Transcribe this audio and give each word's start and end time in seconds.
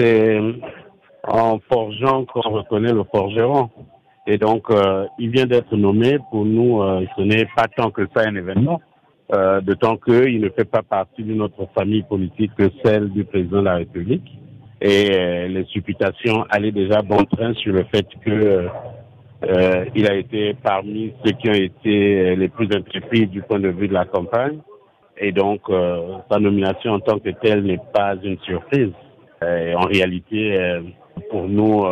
c'est 0.00 0.40
en 1.24 1.58
forgeant 1.70 2.24
qu'on 2.24 2.40
reconnaît 2.40 2.92
le 2.92 3.04
forgeron. 3.04 3.68
Et 4.26 4.38
donc, 4.38 4.68
il 5.18 5.30
vient 5.30 5.46
d'être 5.46 5.76
nommé. 5.76 6.18
Pour 6.30 6.44
nous, 6.44 6.82
ce 7.16 7.22
n'est 7.22 7.46
pas 7.56 7.66
tant 7.76 7.90
que 7.90 8.06
ça 8.14 8.22
un 8.26 8.34
événement, 8.36 8.80
euh, 9.34 9.60
d'autant 9.60 9.96
qu'il 9.96 10.40
ne 10.40 10.48
fait 10.48 10.64
pas 10.64 10.82
partie 10.82 11.22
de 11.22 11.34
notre 11.34 11.68
famille 11.74 12.02
politique 12.02 12.52
que 12.56 12.70
celle 12.84 13.10
du 13.10 13.24
président 13.24 13.60
de 13.60 13.66
la 13.66 13.76
République. 13.76 14.28
Et 14.80 15.46
les 15.48 15.64
supputations 15.66 16.46
allaient 16.50 16.72
déjà 16.72 17.02
bon 17.02 17.24
train 17.24 17.52
sur 17.54 17.72
le 17.72 17.84
fait 17.84 18.06
que 18.24 18.66
euh, 19.44 19.84
il 19.94 20.10
a 20.10 20.14
été 20.14 20.54
parmi 20.54 21.12
ceux 21.24 21.32
qui 21.32 21.48
ont 21.48 21.54
été 21.54 22.34
les 22.34 22.48
plus 22.48 22.68
intrépides 22.74 23.30
du 23.30 23.42
point 23.42 23.60
de 23.60 23.68
vue 23.68 23.88
de 23.88 23.94
la 23.94 24.04
campagne. 24.04 24.58
Et 25.16 25.32
donc, 25.32 25.60
euh, 25.68 26.16
sa 26.30 26.38
nomination 26.38 26.92
en 26.92 27.00
tant 27.00 27.18
que 27.18 27.28
telle 27.28 27.62
n'est 27.62 27.80
pas 27.92 28.14
une 28.22 28.38
surprise. 28.38 28.92
Et 29.42 29.74
en 29.74 29.86
réalité, 29.86 30.60
euh, 30.60 30.82
pour 31.30 31.48
nous, 31.48 31.84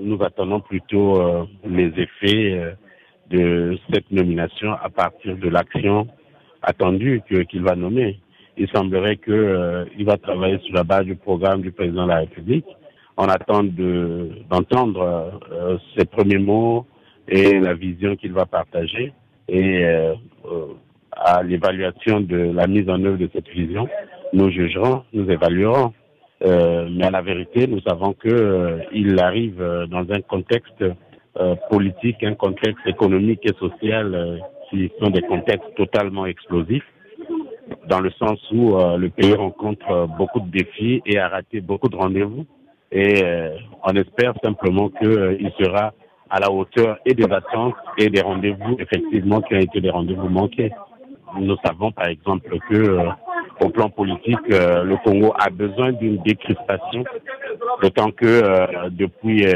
nous 0.00 0.22
attendons 0.22 0.60
plutôt 0.60 1.46
les 1.64 1.92
effets 1.96 2.74
de 3.30 3.78
cette 3.92 4.10
nomination 4.10 4.72
à 4.72 4.88
partir 4.90 5.36
de 5.36 5.48
l'action 5.48 6.06
attendue 6.62 7.22
qu'il 7.28 7.62
va 7.62 7.74
nommer. 7.74 8.20
Il 8.56 8.68
semblerait 8.68 9.16
qu'il 9.16 10.04
va 10.04 10.16
travailler 10.18 10.58
sur 10.58 10.74
la 10.74 10.84
base 10.84 11.04
du 11.04 11.16
programme 11.16 11.62
du 11.62 11.72
président 11.72 12.04
de 12.04 12.08
la 12.08 12.18
République 12.18 12.66
on 13.16 13.24
attend 13.24 13.62
d'entendre 13.64 15.40
euh, 15.52 15.76
ses 15.96 16.04
premiers 16.04 16.38
mots 16.38 16.86
et 17.28 17.60
la 17.60 17.74
vision 17.74 18.16
qu'il 18.16 18.32
va 18.32 18.46
partager. 18.46 19.12
Et 19.48 19.84
euh, 19.84 20.14
euh, 20.46 20.66
à 21.12 21.42
l'évaluation 21.42 22.20
de 22.20 22.36
la 22.36 22.66
mise 22.66 22.88
en 22.88 23.02
œuvre 23.04 23.18
de 23.18 23.28
cette 23.32 23.48
vision, 23.48 23.86
nous 24.32 24.50
jugerons, 24.50 25.04
nous 25.12 25.30
évaluerons. 25.30 25.92
Mais 26.44 27.04
à 27.04 27.10
la 27.10 27.22
vérité, 27.22 27.66
nous 27.66 27.80
savons 27.80 28.14
qu'il 28.14 29.18
arrive 29.20 29.62
dans 29.90 30.04
un 30.10 30.20
contexte 30.22 30.84
politique, 31.70 32.22
un 32.24 32.34
contexte 32.34 32.86
économique 32.86 33.40
et 33.44 33.54
social 33.58 34.40
qui 34.70 34.90
sont 35.00 35.10
des 35.10 35.22
contextes 35.22 35.74
totalement 35.76 36.26
explosifs 36.26 36.84
dans 37.88 38.00
le 38.00 38.10
sens 38.12 38.38
où 38.50 38.76
le 38.76 39.08
pays 39.08 39.34
rencontre 39.34 40.08
beaucoup 40.18 40.40
de 40.40 40.50
défis 40.50 41.00
et 41.06 41.18
a 41.18 41.28
raté 41.28 41.60
beaucoup 41.60 41.88
de 41.88 41.96
rendez-vous 41.96 42.44
et 42.92 43.24
euh, 43.24 43.56
on 43.84 43.92
espère 43.94 44.34
simplement 44.44 44.90
qu'il 44.90 45.08
euh, 45.08 45.50
sera 45.58 45.94
à 46.28 46.40
la 46.40 46.52
hauteur 46.52 46.98
et 47.06 47.14
des 47.14 47.24
attentes 47.24 47.74
et 47.98 48.10
des 48.10 48.20
rendez-vous 48.20 48.76
effectivement 48.78 49.40
qui 49.40 49.54
ont 49.54 49.60
été 49.60 49.80
des 49.80 49.90
rendez-vous 49.90 50.28
manqués. 50.28 50.70
Nous 51.40 51.56
savons 51.64 51.90
par 51.90 52.06
exemple 52.08 52.58
que 52.68 52.74
euh, 52.74 53.08
au 53.62 53.70
plan 53.70 53.88
politique, 53.90 54.48
le 54.48 54.96
Congo 55.04 55.32
a 55.38 55.50
besoin 55.50 55.92
d'une 55.92 56.18
décrispation, 56.22 57.04
d'autant 57.82 58.10
que 58.10 58.88
depuis 58.90 59.46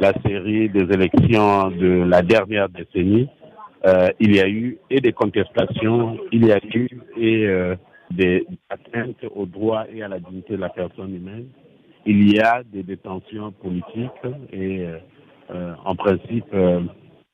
la 0.00 0.12
série 0.24 0.68
des 0.68 0.92
élections 0.92 1.70
de 1.70 2.04
la 2.04 2.22
dernière 2.22 2.68
décennie, 2.68 3.28
il 4.20 4.36
y 4.36 4.40
a 4.40 4.48
eu 4.48 4.78
et 4.90 5.00
des 5.00 5.12
contestations, 5.12 6.18
il 6.32 6.46
y 6.46 6.52
a 6.52 6.58
eu 6.74 6.88
et 7.16 7.48
des 8.10 8.46
atteintes 8.68 9.24
aux 9.34 9.46
droits 9.46 9.86
et 9.92 10.02
à 10.02 10.08
la 10.08 10.18
dignité 10.20 10.54
de 10.54 10.60
la 10.60 10.68
personne 10.68 11.14
humaine. 11.14 11.46
Il 12.04 12.32
y 12.32 12.40
a 12.40 12.62
des 12.62 12.82
détentions 12.82 13.52
politiques 13.52 14.10
et 14.52 14.86
euh, 15.50 15.74
en 15.84 15.94
principe 15.94 16.46
euh, 16.54 16.80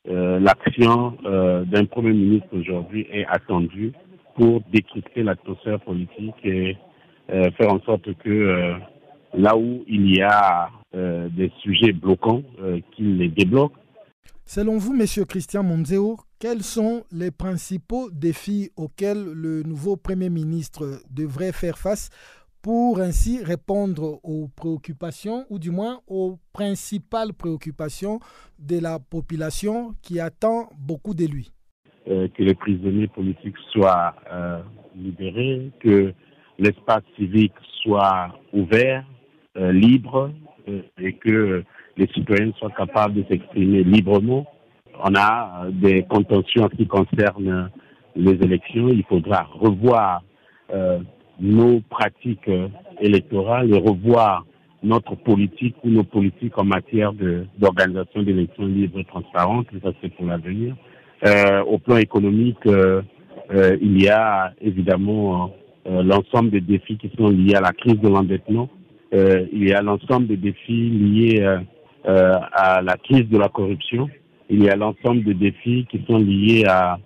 euh, 0.08 0.40
l'action 0.40 1.16
d'un 1.22 1.84
Premier 1.84 2.12
ministre 2.12 2.48
aujourd'hui 2.52 3.06
est 3.12 3.26
attendue 3.26 3.92
pour 4.36 4.62
décrypter 4.72 5.22
l'atmosphère 5.22 5.80
politique 5.80 6.34
et 6.44 6.76
faire 7.28 7.72
en 7.72 7.80
sorte 7.80 8.12
que 8.18 8.74
là 9.34 9.56
où 9.56 9.84
il 9.86 10.14
y 10.14 10.22
a 10.22 10.70
des 10.92 11.50
sujets 11.62 11.92
bloquants, 11.92 12.42
qu'il 12.92 13.16
les 13.18 13.28
débloque. 13.28 13.72
Selon 14.44 14.76
vous, 14.76 14.94
Monsieur 14.94 15.24
Christian 15.24 15.62
Monzeo, 15.62 16.18
quels 16.38 16.62
sont 16.62 17.04
les 17.12 17.30
principaux 17.30 18.10
défis 18.10 18.70
auxquels 18.76 19.24
le 19.24 19.62
nouveau 19.62 19.96
Premier 19.96 20.28
ministre 20.28 21.00
devrait 21.10 21.52
faire 21.52 21.78
face 21.78 22.10
pour 22.60 23.00
ainsi 23.00 23.42
répondre 23.42 24.20
aux 24.22 24.48
préoccupations, 24.48 25.46
ou 25.48 25.58
du 25.58 25.70
moins 25.70 26.00
aux 26.06 26.38
principales 26.52 27.32
préoccupations 27.32 28.20
de 28.58 28.78
la 28.78 28.98
population 28.98 29.94
qui 30.02 30.20
attend 30.20 30.68
beaucoup 30.78 31.14
de 31.14 31.24
lui? 31.24 31.50
Euh, 32.08 32.26
que 32.36 32.42
les 32.42 32.54
prisonniers 32.54 33.06
politiques 33.06 33.56
soient 33.70 34.14
euh, 34.32 34.60
libérés, 34.96 35.70
que 35.80 36.12
l'espace 36.58 37.04
civique 37.16 37.52
soit 37.82 38.36
ouvert, 38.52 39.04
euh, 39.56 39.70
libre, 39.72 40.30
et 40.98 41.12
que 41.14 41.64
les 41.96 42.06
citoyens 42.08 42.52
soient 42.58 42.70
capables 42.70 43.14
de 43.14 43.24
s'exprimer 43.28 43.82
librement. 43.82 44.46
On 45.02 45.14
a 45.16 45.66
des 45.70 46.04
contentions 46.04 46.68
qui 46.68 46.86
concernent 46.86 47.70
les 48.14 48.32
élections. 48.32 48.88
Il 48.88 49.02
faudra 49.04 49.42
revoir 49.52 50.22
nos 51.42 51.80
pratiques 51.80 52.48
euh, 52.48 52.68
électorales 53.00 53.74
et 53.74 53.78
revoir 53.78 54.46
notre 54.82 55.14
politique 55.16 55.76
ou 55.84 55.90
nos 55.90 56.04
politiques 56.04 56.56
en 56.58 56.64
matière 56.64 57.12
d'organisation 57.12 58.22
d'élections 58.22 58.66
libres 58.66 58.98
et 58.98 59.04
transparentes, 59.04 59.66
ça 59.82 59.90
c'est 60.00 60.12
pour 60.14 60.26
l'avenir. 60.26 60.74
Euh, 61.24 61.62
au 61.64 61.78
plan 61.78 61.96
économique, 61.96 62.64
euh, 62.66 63.02
euh 63.54 63.76
il 63.80 64.02
y 64.02 64.08
a 64.08 64.52
évidemment 64.60 65.54
l'ensemble 65.84 66.50
des 66.50 66.60
défis 66.60 66.96
qui 66.96 67.10
sont 67.18 67.28
liés 67.28 67.54
à 67.54 67.60
la 67.60 67.72
crise 67.72 67.98
de 67.98 68.08
l'endettement. 68.08 68.68
il 69.12 69.68
y 69.68 69.72
a 69.72 69.82
l'ensemble 69.82 70.28
des 70.28 70.36
défis 70.36 70.90
liés 70.90 71.44
à 72.04 72.80
la 72.82 72.96
crise 72.96 73.28
de 73.28 73.36
la 73.36 73.48
corruption. 73.48 74.08
Il 74.48 74.62
y 74.62 74.70
a 74.70 74.76
l'ensemble 74.76 75.24
des 75.24 75.34
défis 75.34 75.86
qui 75.90 76.00
sont 76.08 76.18
liés 76.18 76.64
à 76.68 76.98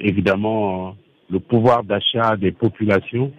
évidemment 0.00 0.96
le 1.30 1.38
pouvoir 1.38 1.84
d'achat 1.84 2.36
des 2.36 2.50
populations 2.50 3.30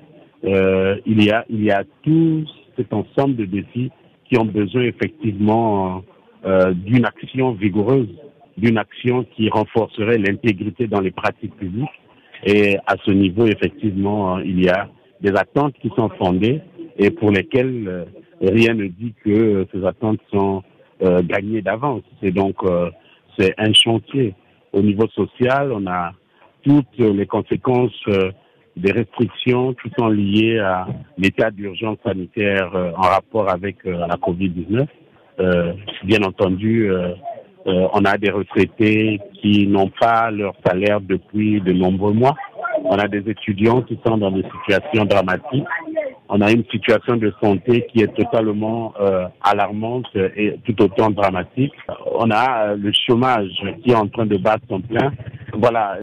euh, 0.46 0.98
il 1.06 1.24
y 1.24 1.32
a 1.32 1.46
il 1.50 1.64
y 1.64 1.72
a 1.72 1.84
tout 2.04 2.46
cet 2.76 2.94
ensemble 2.94 3.36
de 3.36 3.46
défis 3.46 3.92
qui 4.26 4.38
ont 4.38 4.46
besoin 4.46 4.84
effectivement 4.84 6.04
euh, 6.46 6.74
d'une 6.74 7.06
action 7.06 7.54
vigoureuse, 7.54 8.10
d'une 8.58 8.78
action 8.78 9.26
qui 9.36 9.50
renforcerait 9.50 10.18
l'intégrité 10.18 10.88
dans 10.88 11.02
les 11.02 11.12
pratiques 11.12 11.56
publiques. 11.56 11.90
Et 12.46 12.78
à 12.88 12.96
ce 13.04 13.12
niveau, 13.12 13.46
effectivement, 13.46 14.40
il 14.40 14.64
y 14.64 14.70
a 14.70 14.90
des 15.22 15.32
attentes 15.32 15.76
qui 15.82 15.90
sont 15.96 16.10
fondées 16.18 16.62
et 16.98 17.10
pour 17.10 17.32
lesquelles 17.32 17.88
euh, 17.88 18.06
rien 18.42 18.74
ne 18.74 18.88
dit 18.88 19.14
que 19.24 19.66
ces 19.74 19.86
attentes 19.86 20.20
sont 20.32 20.64
euh, 21.02 21.22
gagnées 21.24 21.62
d'avance. 21.62 22.04
C'est 22.22 22.32
donc 22.32 22.56
euh, 22.64 22.90
c'est 23.38 23.54
un 23.58 23.74
chantier. 23.74 24.34
Au 24.72 24.82
niveau 24.82 25.08
social, 25.10 25.72
on 25.72 25.88
a 25.88 26.12
toutes 26.64 26.98
les 26.98 27.26
conséquences 27.26 28.08
des 28.76 28.92
restrictions 28.92 29.74
qui 29.74 29.90
sont 29.98 30.10
liées 30.10 30.60
à 30.60 30.88
l'état 31.18 31.52
d'urgence 31.52 31.98
sanitaire 32.06 32.76
euh, 32.76 32.92
en 32.96 33.02
rapport 33.02 33.50
avec 33.50 33.78
euh, 33.86 34.06
la 34.06 34.16
Covid-19. 34.16 34.86
Euh, 35.40 35.74
bien 36.04 36.22
entendu, 36.24 36.90
on 37.66 38.06
a 38.06 38.18
des 38.18 38.30
retraités 38.30 39.20
qui 39.42 39.68
n'ont 39.68 39.90
pas 39.90 40.32
leur 40.32 40.54
salaire 40.66 41.02
depuis 41.02 41.62
de 41.62 41.74
nombreux 41.74 42.14
mois. 42.14 42.36
On 42.84 42.98
a 42.98 43.08
des 43.08 43.28
étudiants 43.30 43.82
qui 43.82 44.00
sont 44.06 44.18
dans 44.18 44.32
des 44.32 44.44
situations 44.44 45.06
dramatiques. 45.06 45.66
On 46.30 46.42
a 46.42 46.52
une 46.52 46.64
situation 46.72 47.18
de 47.18 47.34
santé 47.42 47.88
qui 47.92 48.02
est 48.02 48.14
totalement 48.16 48.94
alarmante 49.44 50.08
et 50.16 50.60
tout 50.66 50.80
autant 50.82 51.10
dramatique. 51.10 51.74
On 52.14 52.30
a 52.32 52.76
le 52.76 52.92
chômage 53.08 53.50
qui 53.84 53.92
est 53.92 53.96
en 53.96 54.08
train 54.08 54.26
de 54.26 54.38
battre 54.38 54.64
son 54.70 54.82
plein. 54.82 55.12
Voilà, 55.54 55.98